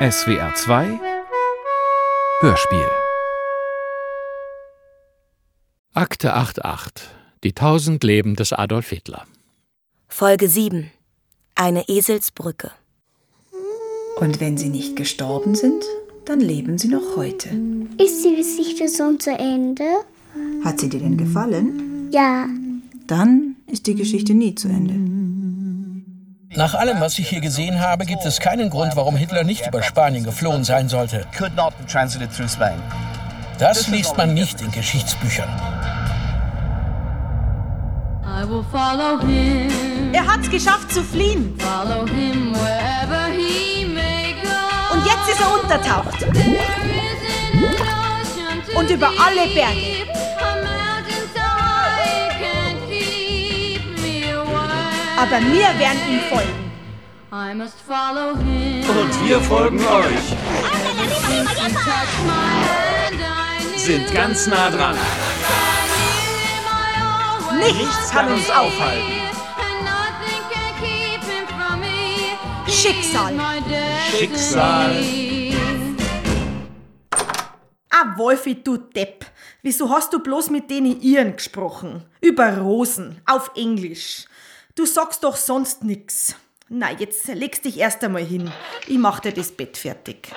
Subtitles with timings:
[0.00, 1.00] SWR 2
[2.40, 2.88] Hörspiel
[5.92, 7.06] Akte 88
[7.44, 9.24] Die tausend Leben des Adolf Hitler
[10.08, 10.90] Folge 7
[11.54, 12.72] Eine Eselsbrücke
[14.18, 15.84] Und wenn sie nicht gestorben sind,
[16.24, 17.50] dann leben sie noch heute.
[17.98, 19.84] Ist die Geschichte schon zu Ende?
[20.64, 22.08] Hat sie dir denn gefallen?
[22.10, 22.48] Ja.
[23.06, 24.94] Dann ist die Geschichte nie zu Ende.
[26.56, 29.82] Nach allem, was ich hier gesehen habe, gibt es keinen Grund, warum Hitler nicht über
[29.82, 31.26] Spanien geflohen sein sollte.
[33.58, 35.48] Das liest man nicht in Geschichtsbüchern.
[40.12, 41.58] Er hat's geschafft zu fliehen.
[44.92, 46.26] Und jetzt ist er untertaucht.
[48.76, 50.13] Und über alle Berge.
[55.16, 56.72] Aber wir werden ihm folgen.
[58.88, 60.36] Und wir folgen euch.
[63.76, 64.96] Sind ganz nah dran.
[67.60, 69.12] Nichts kann uns aufhalten.
[72.66, 73.34] Schicksal.
[74.10, 74.96] Schicksal.
[77.90, 79.24] Ah, Wolfi, du Depp.
[79.62, 82.04] Wieso hast du bloß mit denen Iren gesprochen?
[82.20, 84.26] Über Rosen, auf Englisch.
[84.76, 86.34] Du sagst doch sonst nix.
[86.68, 88.50] Na, jetzt legst dich erst einmal hin.
[88.88, 90.32] Ich mach dir das Bett fertig.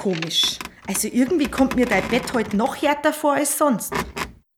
[0.00, 0.58] Komisch.
[0.88, 3.94] Also irgendwie kommt mir dein Bett heute noch härter vor als sonst.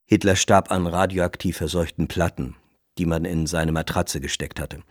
[0.06, 2.56] Hitler starb an radioaktiv verseuchten Platten,
[2.96, 4.82] die man in seine Matratze gesteckt hatte.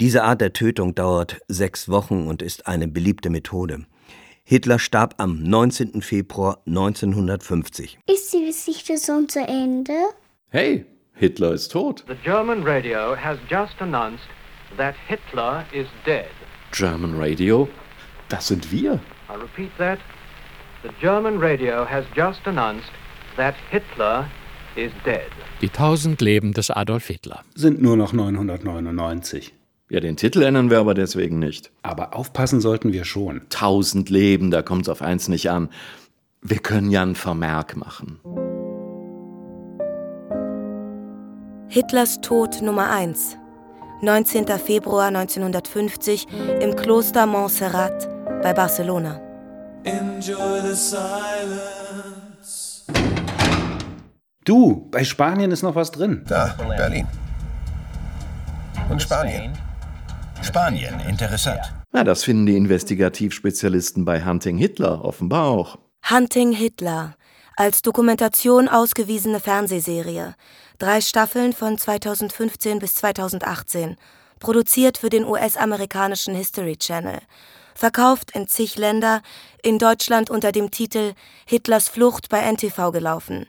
[0.00, 3.86] Diese Art der Tötung dauert sechs Wochen und ist eine beliebte Methode.
[4.44, 6.00] Hitler starb am 19.
[6.00, 7.98] Februar 1950.
[8.06, 9.94] Ist die Geschichte schon zu Ende?
[10.50, 12.04] Hey, Hitler ist tot.
[12.08, 14.26] The German radio has just announced
[14.76, 16.30] that Hitler is dead.
[16.72, 17.68] German Radio?
[18.28, 18.94] Das sind wir.
[19.30, 20.00] I repeat that.
[20.82, 22.90] The German radio has just announced
[23.36, 24.28] that Hitler
[24.74, 25.30] is dead.
[25.60, 29.54] Die tausend Leben des Adolf Hitler Sind nur noch 999.
[29.90, 31.70] Ja, den Titel ändern wir aber deswegen nicht.
[31.82, 33.42] Aber aufpassen sollten wir schon.
[33.50, 35.68] Tausend Leben, da kommt's auf eins nicht an.
[36.42, 38.18] Wir können ja einen Vermerk machen.
[41.74, 43.36] Hitlers Tod Nummer 1
[44.00, 44.46] 19.
[44.64, 46.28] Februar 1950
[46.60, 48.08] im Kloster Montserrat
[48.44, 49.20] bei Barcelona.
[54.44, 56.22] Du, bei Spanien ist noch was drin.
[56.28, 57.08] Da, Berlin.
[58.88, 59.50] Und Spanien.
[60.42, 61.74] Spanien, interessant.
[61.90, 65.78] Na, das finden die Investigativspezialisten bei Hunting Hitler offenbar auch.
[66.08, 67.16] Hunting Hitler
[67.56, 70.34] als Dokumentation ausgewiesene Fernsehserie.
[70.78, 73.96] Drei Staffeln von 2015 bis 2018.
[74.40, 77.20] Produziert für den US-amerikanischen History Channel.
[77.74, 79.22] Verkauft in zig Länder,
[79.62, 81.14] in Deutschland unter dem Titel
[81.46, 83.46] Hitlers Flucht bei NTV gelaufen.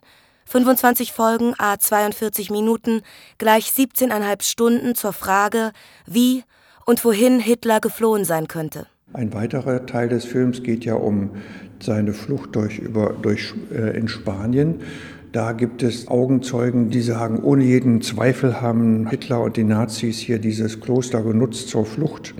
[0.47, 3.01] 25 Folgen, a 42 Minuten,
[3.39, 5.71] gleich 17,5 Stunden zur Frage,
[6.05, 6.43] wie
[6.85, 8.87] und wohin Hitler geflohen sein könnte.
[9.13, 11.31] Ein weiterer Teil des Films geht ja um
[11.79, 14.81] seine Flucht durch, über, durch, äh, in Spanien.
[15.31, 20.39] Da gibt es Augenzeugen, die sagen, ohne jeden Zweifel haben Hitler und die Nazis hier
[20.39, 22.33] dieses Kloster genutzt zur Flucht.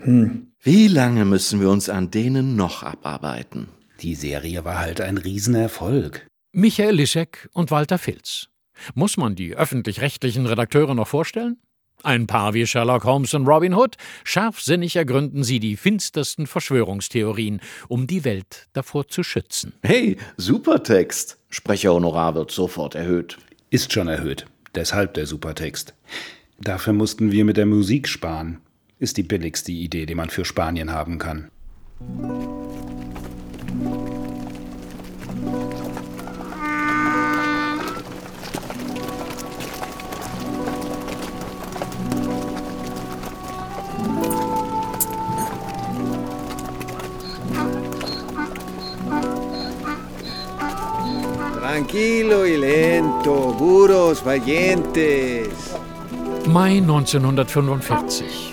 [0.00, 0.48] Hm.
[0.60, 3.68] Wie lange müssen wir uns an denen noch abarbeiten?
[4.00, 6.26] Die Serie war halt ein Riesenerfolg.
[6.52, 8.48] Michael Lischek und Walter Filz.
[8.94, 11.58] Muss man die öffentlich-rechtlichen Redakteure noch vorstellen?
[12.04, 18.06] Ein Paar wie Sherlock Holmes und Robin Hood, scharfsinnig ergründen sie die finstersten Verschwörungstheorien, um
[18.06, 19.72] die Welt davor zu schützen.
[19.82, 21.38] Hey, super Text.
[21.50, 23.38] Sprecherhonorar wird sofort erhöht.
[23.70, 24.46] Ist schon erhöht.
[24.74, 25.94] Deshalb der Supertext.
[26.60, 28.60] Dafür mussten wir mit der Musik sparen.
[28.98, 31.50] Ist die billigste Idee, die man für Spanien haben kann.
[51.78, 55.46] Tranquilo y lento, burros valientes.
[56.46, 58.52] Mai 1945.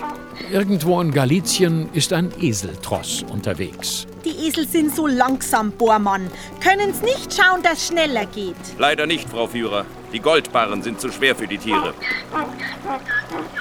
[0.52, 4.06] Irgendwo in Galizien ist ein Eseltross unterwegs.
[4.24, 6.30] Die Esel sind so langsam, Bohrmann.
[6.62, 8.54] Können's nicht schauen, dass schneller geht.
[8.78, 9.84] Leider nicht, Frau Führer.
[10.12, 11.94] Die Goldbarren sind zu schwer für die Tiere.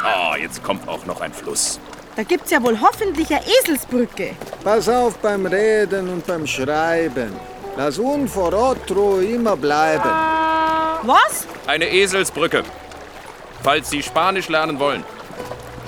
[0.04, 1.80] Ah, jetzt kommt auch noch ein Fluss.
[2.16, 4.36] Da gibt's ja wohl hoffentlich eine Eselsbrücke.
[4.64, 7.55] Pass auf beim Reden und beim Schreiben.
[7.78, 10.10] Lass un vor otro immer bleiben.
[11.04, 11.46] Was?
[11.68, 12.64] Eine Eselsbrücke.
[13.64, 15.04] Falls Sie Spanisch lernen wollen.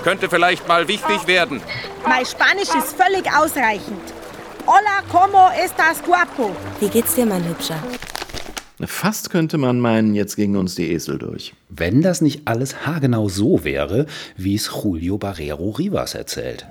[0.02, 1.62] Könnte vielleicht mal wichtig werden.
[2.06, 4.02] Mein Spanisch ist völlig ausreichend.
[4.66, 6.54] Hola, como estás guapo?
[6.78, 7.78] Wie geht's dir, mein Hübscher?
[8.86, 11.52] Fast könnte man meinen, jetzt gingen uns die Esel durch.
[11.68, 16.64] Wenn das nicht alles haargenau so wäre, wie es Julio Barrero Rivas erzählt.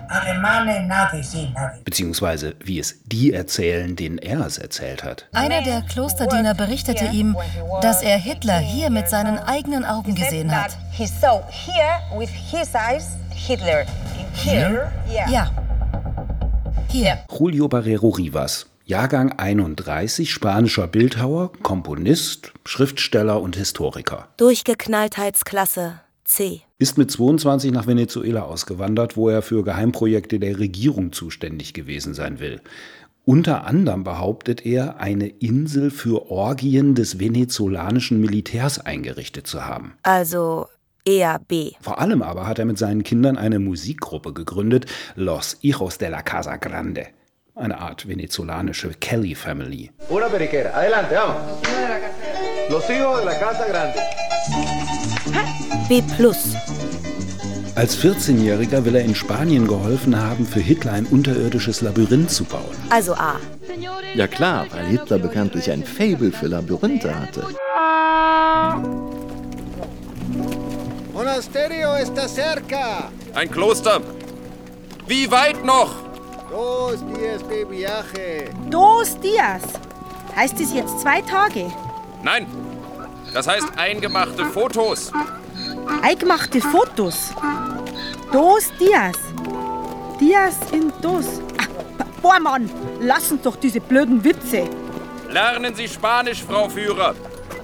[1.83, 5.27] Beziehungsweise wie es die erzählen, denen er es erzählt hat.
[5.33, 7.36] Einer der Klosterdiener berichtete ihm,
[7.81, 10.77] dass er Hitler hier mit seinen eigenen Augen gesehen hat.
[14.33, 14.92] Hier?
[15.09, 15.51] Ja.
[16.89, 17.19] Hier.
[17.38, 24.30] Julio Barrero Rivas, Jahrgang 31, spanischer Bildhauer, Komponist, Schriftsteller und Historiker.
[24.38, 26.62] Durchgeknalltheitsklasse C.
[26.80, 32.39] Ist mit 22 nach Venezuela ausgewandert, wo er für Geheimprojekte der Regierung zuständig gewesen sein
[32.39, 32.62] will.
[33.25, 39.98] Unter anderem behauptet er, eine Insel für Orgien des venezolanischen Militärs eingerichtet zu haben.
[40.04, 40.68] Also
[41.04, 41.72] eher B.
[41.81, 44.86] Vor allem aber hat er mit seinen Kindern eine Musikgruppe gegründet,
[45.16, 47.07] Los Hijos de la Casa Grande.
[47.59, 49.89] Eine Art venezolanische Kelly Family.
[50.09, 50.75] Una periquera.
[50.75, 51.38] Adelante, vamos.
[52.69, 54.00] Los hijos de la Casa Grande.
[55.89, 56.04] B.
[57.75, 62.75] Als 14-Jähriger will er in Spanien geholfen haben, für Hitler ein unterirdisches Labyrinth zu bauen.
[62.92, 63.39] Also A.
[64.13, 67.44] Ja klar, weil Hitler bekanntlich ein Faible für Labyrinthe hatte.
[71.12, 73.12] Monasterio está cerca.
[73.33, 74.01] Ein Kloster.
[75.07, 76.06] Wie weit noch?
[76.49, 78.51] Dos días de viaje.
[78.69, 79.63] Dos Dias.
[80.35, 81.69] Heißt es jetzt zwei Tage?
[82.23, 82.47] Nein.
[83.33, 85.11] Das heißt eingemachte Fotos.
[86.01, 87.33] Eingemachte Fotos.
[88.31, 89.17] Dos Dias.
[90.19, 91.25] Dias in Dos.
[91.59, 92.69] Ah, boah, Mann,
[93.01, 94.69] lass uns doch diese blöden Witze.
[95.29, 97.13] Lernen Sie Spanisch, Frau Führer.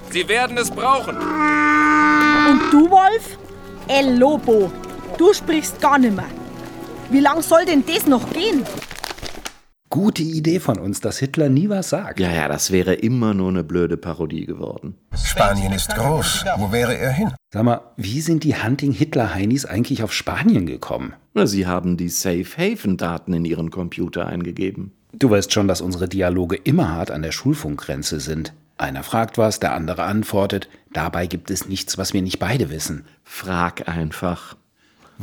[0.09, 1.15] Sie werden es brauchen.
[1.15, 3.37] Und du, Wolf?
[3.87, 4.69] El Lobo.
[5.17, 6.25] Du sprichst gar nimmer.
[7.13, 8.63] Wie lang soll denn das noch gehen?
[9.91, 12.19] Gute Idee von uns, dass Hitler nie was sagt.
[12.19, 14.95] Ja, ja, das wäre immer nur eine blöde Parodie geworden.
[15.13, 16.43] Spanien ist groß.
[16.57, 17.31] Wo wäre er hin?
[17.53, 21.13] Sag mal, wie sind die Hunting-Hitler-Heinis eigentlich auf Spanien gekommen?
[21.35, 24.93] Na, sie haben die Safe Haven-Daten in ihren Computer eingegeben.
[25.13, 28.53] Du weißt schon, dass unsere Dialoge immer hart an der Schulfunkgrenze sind.
[28.77, 30.67] Einer fragt was, der andere antwortet.
[30.91, 33.05] Dabei gibt es nichts, was wir nicht beide wissen.
[33.23, 34.55] Frag einfach.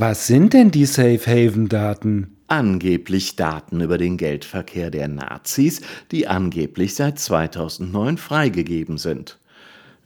[0.00, 2.34] Was sind denn die Safe Haven-Daten?
[2.48, 9.38] Angeblich Daten über den Geldverkehr der Nazis, die angeblich seit 2009 freigegeben sind.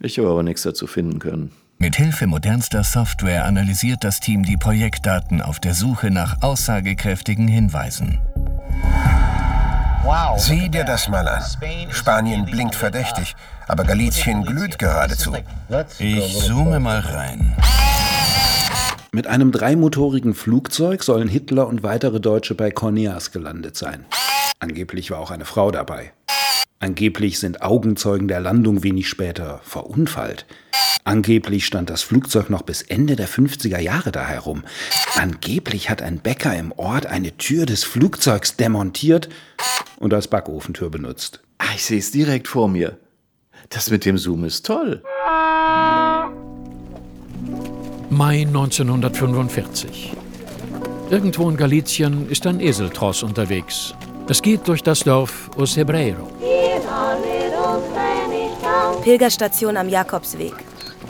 [0.00, 1.52] Ich habe aber nichts dazu finden können.
[1.78, 8.18] Mit Hilfe modernster Software analysiert das Team die Projektdaten auf der Suche nach aussagekräftigen Hinweisen.
[10.02, 10.40] Wow.
[10.40, 11.44] Sieh dir das mal an.
[11.90, 13.36] Spanien blinkt verdächtig,
[13.68, 15.36] aber Galizien glüht geradezu.
[16.00, 17.54] Ich zoome mal rein.
[19.14, 24.06] Mit einem dreimotorigen Flugzeug sollen Hitler und weitere Deutsche bei Corneas gelandet sein.
[24.58, 26.12] Angeblich war auch eine Frau dabei.
[26.80, 30.46] Angeblich sind Augenzeugen der Landung wenig später verunfallt.
[31.04, 34.64] Angeblich stand das Flugzeug noch bis Ende der 50er Jahre da herum.
[35.14, 39.28] Angeblich hat ein Bäcker im Ort eine Tür des Flugzeugs demontiert
[40.00, 41.40] und als Backofentür benutzt.
[41.58, 42.98] Ah, ich sehe es direkt vor mir.
[43.68, 45.04] Das mit dem Zoom ist toll.
[48.14, 50.12] Mai 1945.
[51.10, 53.92] Irgendwo in Galizien ist ein Eseltross unterwegs.
[54.28, 56.28] Es geht durch das Dorf Osebreiro.
[59.02, 60.54] Pilgerstation am Jakobsweg.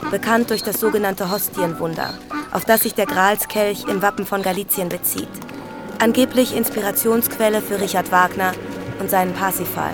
[0.09, 2.15] Bekannt durch das sogenannte Hostienwunder,
[2.51, 5.29] auf das sich der Gralskelch im Wappen von Galizien bezieht.
[5.99, 8.53] Angeblich Inspirationsquelle für Richard Wagner
[8.99, 9.93] und seinen Parsifal.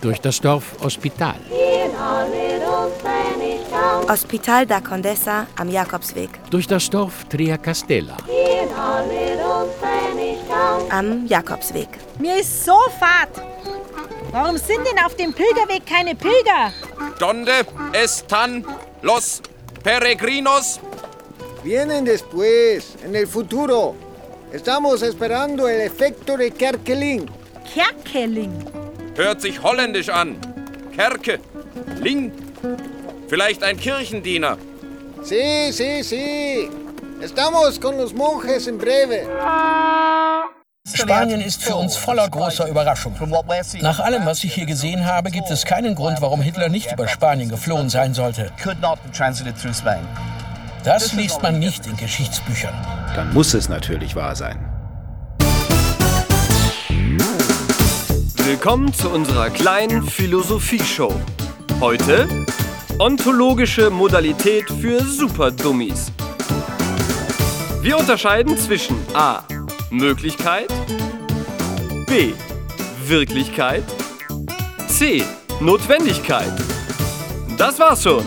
[0.00, 1.36] Durch das Dorf Hospital.
[4.08, 6.30] Hospital da Condesa am Jakobsweg.
[6.50, 8.16] Durch das Dorf Triacastella.
[10.90, 11.88] Am Jakobsweg.
[12.18, 13.28] Mir ist so fad.
[14.30, 16.72] Warum sind denn auf dem Pilgerweg keine Pilger?
[17.18, 17.52] Donde
[17.92, 18.64] están
[19.02, 19.40] los
[19.82, 20.80] peregrinos?
[21.62, 23.96] Vienen después, en el futuro.
[24.52, 27.28] Estamos esperando el efecto de Kerkeling.
[27.74, 28.75] Kerkeling?
[29.16, 30.36] Hört sich holländisch an.
[30.94, 31.40] Kerke.
[32.02, 32.32] Ling.
[33.28, 34.58] Vielleicht ein Kirchendiener.
[35.22, 36.70] Sí, sí, sí.
[37.22, 39.26] Estamos con los monjes en breve.
[40.92, 43.18] Spanien ist für uns voller großer Überraschungen.
[43.80, 47.08] Nach allem, was ich hier gesehen habe, gibt es keinen Grund, warum Hitler nicht über
[47.08, 48.52] Spanien geflohen sein sollte.
[50.84, 52.74] Das liest man nicht in Geschichtsbüchern.
[53.16, 54.75] Dann muss es natürlich wahr sein.
[58.46, 61.12] Willkommen zu unserer kleinen Philosophie-Show.
[61.80, 62.28] Heute
[63.00, 66.12] ontologische Modalität für Superdummies.
[67.82, 69.42] Wir unterscheiden zwischen A.
[69.90, 70.68] Möglichkeit,
[72.06, 72.34] B.
[73.04, 73.82] Wirklichkeit,
[74.86, 75.24] C.
[75.58, 76.52] Notwendigkeit.
[77.58, 78.24] Das war's schon.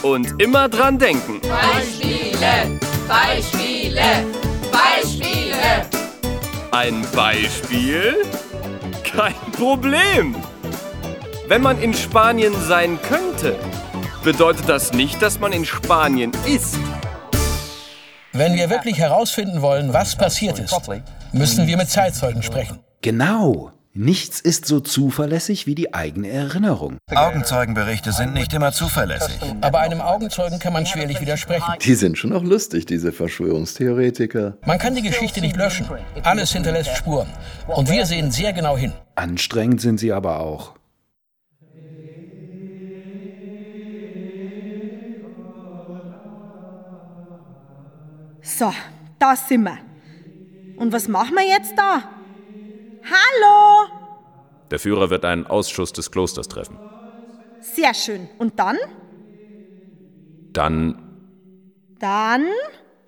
[0.00, 1.38] Und immer dran denken.
[1.42, 4.24] Beispiele, Beispiele,
[4.72, 5.86] Beispiele.
[6.70, 8.24] Ein Beispiel?
[9.12, 10.36] Kein Problem.
[11.48, 13.56] Wenn man in Spanien sein könnte,
[14.22, 16.78] bedeutet das nicht, dass man in Spanien ist.
[18.32, 20.74] Wenn wir wirklich herausfinden wollen, was passiert ist,
[21.32, 22.78] müssen wir mit Zeitzeugen sprechen.
[23.02, 23.72] Genau.
[23.92, 26.98] Nichts ist so zuverlässig wie die eigene Erinnerung.
[27.12, 29.36] Augenzeugenberichte sind nicht immer zuverlässig.
[29.62, 31.74] Aber einem Augenzeugen kann man schwerlich widersprechen.
[31.80, 34.58] Die sind schon auch lustig, diese Verschwörungstheoretiker.
[34.64, 35.88] Man kann die Geschichte nicht löschen.
[36.22, 37.26] Alles hinterlässt Spuren.
[37.66, 38.92] Und wir sehen sehr genau hin.
[39.16, 40.74] Anstrengend sind sie aber auch.
[48.40, 48.72] So,
[49.18, 49.78] da sind wir.
[50.76, 52.19] Und was machen wir jetzt da?
[53.04, 53.88] Hallo!
[54.70, 56.78] Der Führer wird einen Ausschuss des Klosters treffen.
[57.60, 58.28] Sehr schön.
[58.38, 58.76] Und dann?
[60.52, 60.96] Dann.
[61.98, 62.46] Dann?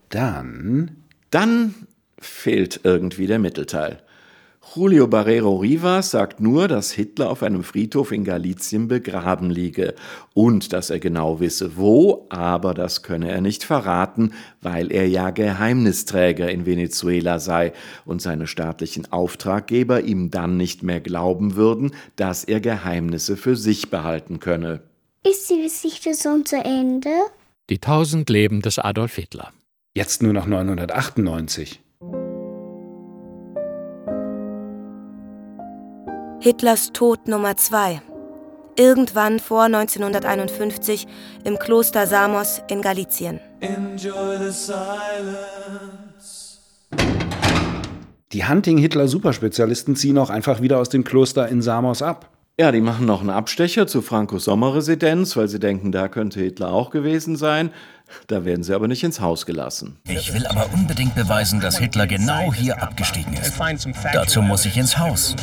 [0.08, 1.04] Dann.
[1.30, 1.74] Dann
[2.18, 4.02] fehlt irgendwie der Mittelteil.
[4.74, 9.94] Julio Barrero Rivas sagt nur, dass Hitler auf einem Friedhof in Galizien begraben liege
[10.32, 15.30] und dass er genau wisse, wo, aber das könne er nicht verraten, weil er ja
[15.30, 17.74] Geheimnisträger in Venezuela sei
[18.06, 23.90] und seine staatlichen Auftraggeber ihm dann nicht mehr glauben würden, dass er Geheimnisse für sich
[23.90, 24.80] behalten könne.
[25.28, 27.10] Ist die Geschichte schon zu Ende?
[27.68, 29.52] Die tausend Leben des Adolf Hitler.
[29.94, 31.80] Jetzt nur noch 998.
[36.42, 38.02] Hitlers Tod Nummer 2.
[38.76, 41.06] Irgendwann vor 1951
[41.44, 43.38] im Kloster Samos in Galizien.
[48.32, 52.28] Die Hunting-Hitler-Superspezialisten ziehen auch einfach wieder aus dem Kloster in Samos ab.
[52.58, 56.72] Ja, die machen noch einen Abstecher zu Frankos Sommerresidenz, weil sie denken, da könnte Hitler
[56.72, 57.70] auch gewesen sein.
[58.26, 60.00] Da werden sie aber nicht ins Haus gelassen.
[60.08, 63.54] Ich will aber unbedingt beweisen, dass Hitler genau hier abgestiegen ist.
[64.12, 65.36] Dazu muss ich ins Haus.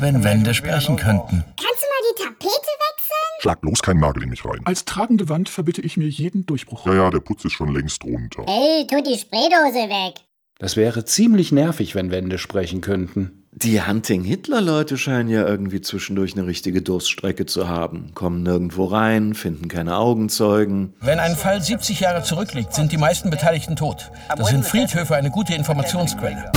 [0.00, 1.44] Wenn Wände sprechen könnten.
[1.44, 3.40] Kannst du mal die Tapete wechseln?
[3.42, 4.60] Schlag bloß keinen Nagel in mich rein.
[4.64, 6.86] Als tragende Wand verbitte ich mir jeden Durchbruch.
[6.86, 8.44] Ja, ja, der Putz ist schon längst runter.
[8.46, 10.14] Hey, tu die Spraydose weg.
[10.58, 13.46] Das wäre ziemlich nervig, wenn Wände sprechen könnten.
[13.52, 18.12] Die Hunting-Hitler-Leute scheinen ja irgendwie zwischendurch eine richtige Durststrecke zu haben.
[18.14, 20.94] Kommen nirgendwo rein, finden keine Augenzeugen.
[21.00, 24.10] Wenn ein Fall 70 Jahre zurückliegt, sind die meisten Beteiligten tot.
[24.34, 26.52] Da sind Friedhöfe eine gute Informationsquelle.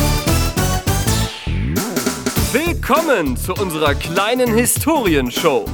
[2.54, 5.66] Willkommen zu unserer kleinen Historienshow.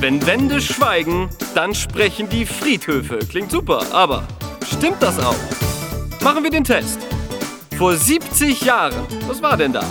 [0.00, 3.20] Wenn Wände schweigen, dann sprechen die Friedhöfe.
[3.20, 4.26] Klingt super, aber
[4.66, 5.36] stimmt das auch?
[6.20, 6.98] Machen wir den Test.
[7.76, 8.96] Vor 70 Jahren,
[9.28, 9.84] was war denn da?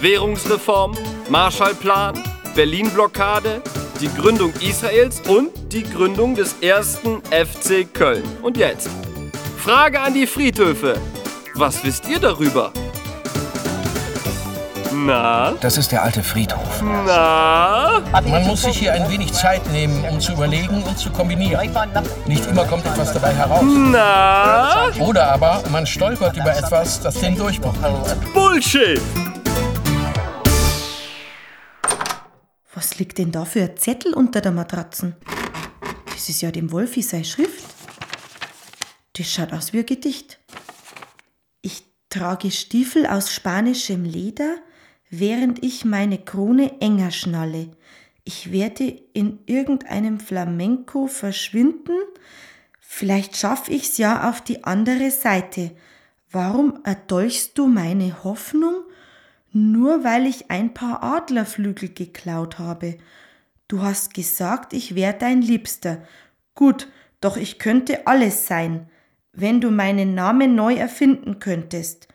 [0.00, 0.96] Währungsreform,
[1.28, 2.20] Marshallplan,
[2.56, 3.62] Berlin-Blockade,
[4.00, 8.24] die Gründung Israels und die Gründung des ersten FC Köln.
[8.42, 8.90] Und jetzt?
[9.58, 11.00] Frage an die Friedhöfe.
[11.54, 12.72] Was wisst ihr darüber?
[15.06, 15.52] Na?
[15.60, 16.82] Das ist der alte Friedhof.
[16.82, 18.02] Na?
[18.24, 21.70] Man muss sich hier ein wenig Zeit nehmen, um zu überlegen und zu kombinieren.
[22.26, 23.64] Nicht immer kommt etwas dabei heraus.
[23.64, 24.90] Na?
[25.00, 28.34] Oder aber man stolpert über etwas, das den Durchbruch bringt.
[28.34, 29.00] Bullshit!
[32.74, 35.16] Was liegt denn da für ein Zettel unter der Matratzen?
[36.06, 37.64] Das ist ja dem Wolfi seine Schrift.
[39.14, 40.38] Das schaut aus wie ein Gedicht.
[41.60, 44.56] Ich trage Stiefel aus spanischem Leder,
[45.12, 47.68] während ich meine Krone enger schnalle.
[48.24, 51.98] Ich werde in irgendeinem Flamenco verschwinden.
[52.80, 55.72] Vielleicht schaffe ich's ja auf die andere Seite.
[56.30, 58.74] Warum erdolchst du meine Hoffnung?
[59.52, 62.96] Nur weil ich ein paar Adlerflügel geklaut habe.
[63.68, 66.02] Du hast gesagt, ich wär dein Liebster.
[66.54, 66.88] Gut,
[67.20, 68.88] doch ich könnte alles sein,
[69.34, 72.08] wenn du meinen Namen neu erfinden könntest.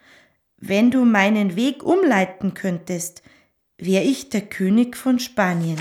[0.60, 3.22] Wenn du meinen Weg umleiten könntest,
[3.78, 5.78] wär ich der König von Spanien.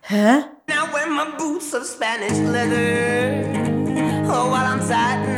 [0.00, 0.42] Hä?
[0.66, 3.44] Now wear my boots of Spanish leather.
[4.26, 4.80] Oh, while I'm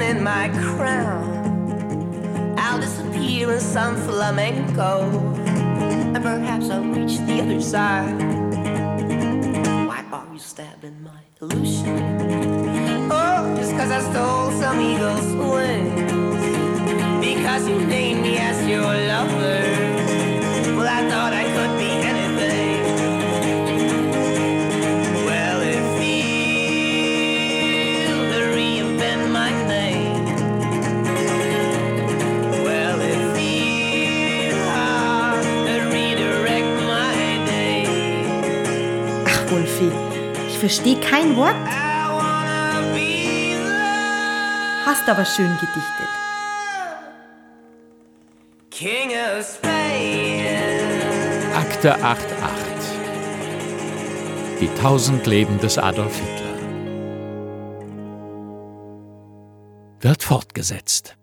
[0.01, 5.11] in my crown, I'll disappear in some flamenco,
[5.45, 8.19] and perhaps I'll reach the other side.
[9.87, 13.11] Why are you stabbing my illusion?
[13.11, 15.44] Oh, just cause I stole some eagle's
[17.55, 19.63] because you named me as your lover.
[20.77, 22.83] Well, I thought I could be anything.
[25.25, 26.49] Well, if you
[28.57, 30.25] reinvent my name,
[32.65, 34.55] well, if you
[35.95, 37.15] redirect my
[37.47, 37.87] day.
[39.27, 39.93] Ach, Wolfie,
[40.49, 41.55] ich verstehe kein Wort.
[44.87, 46.14] Hast aber schön gedichtet.
[51.57, 52.19] Akte 8.8
[54.61, 56.45] Die tausend Leben des Adolf Hitler
[60.01, 61.17] wird fortgesetzt.